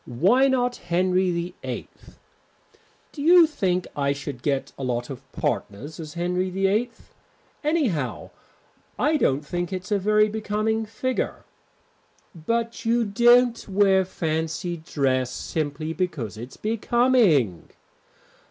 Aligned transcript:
Why 0.07 0.47
not 0.47 0.77
Henry 0.77 1.29
VIII?" 1.29 1.87
"Do 3.11 3.21
you 3.21 3.45
think 3.45 3.85
I 3.95 4.13
should 4.13 4.41
get 4.41 4.73
a 4.75 4.83
lot 4.83 5.11
of 5.11 5.31
partners 5.31 5.99
as 5.99 6.15
Henry 6.15 6.49
VIII? 6.49 6.89
Anyhow, 7.63 8.31
I 8.97 9.15
don't 9.17 9.45
think 9.45 9.71
it's 9.71 9.91
a 9.91 9.99
very 9.99 10.27
becoming 10.27 10.87
figure." 10.87 11.43
"But 12.33 12.83
you 12.83 13.05
don't 13.05 13.63
wear 13.69 14.03
fancy 14.03 14.77
dress 14.77 15.29
simply 15.29 15.93
because 15.93 16.35
it's 16.35 16.57
becoming." 16.57 17.69